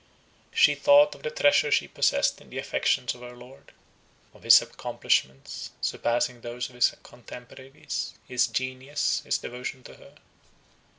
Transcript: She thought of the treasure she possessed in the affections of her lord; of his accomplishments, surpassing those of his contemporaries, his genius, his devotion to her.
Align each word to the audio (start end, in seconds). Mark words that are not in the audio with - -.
She 0.51 0.73
thought 0.73 1.13
of 1.13 1.21
the 1.21 1.29
treasure 1.29 1.71
she 1.71 1.87
possessed 1.87 2.41
in 2.41 2.49
the 2.49 2.57
affections 2.57 3.13
of 3.13 3.21
her 3.21 3.35
lord; 3.35 3.71
of 4.33 4.41
his 4.41 4.59
accomplishments, 4.59 5.69
surpassing 5.79 6.41
those 6.41 6.69
of 6.69 6.73
his 6.75 6.95
contemporaries, 7.03 8.15
his 8.27 8.47
genius, 8.47 9.21
his 9.23 9.37
devotion 9.37 9.83
to 9.83 9.97
her. 9.97 10.15